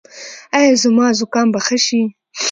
ایا 0.57 0.73
زما 0.83 1.05
زکام 1.19 1.47
به 1.53 1.59
ښه 1.65 1.77
شي؟ 1.85 2.01